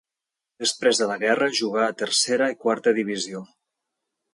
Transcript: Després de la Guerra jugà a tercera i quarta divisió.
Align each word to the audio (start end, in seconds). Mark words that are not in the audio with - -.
Després 0.63 1.01
de 1.01 1.09
la 1.11 1.19
Guerra 1.25 1.51
jugà 1.61 1.85
a 1.91 1.93
tercera 2.03 2.51
i 2.55 2.59
quarta 2.67 2.99
divisió. 3.03 3.49